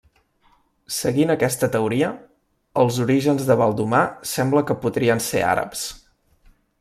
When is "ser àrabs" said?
5.31-5.85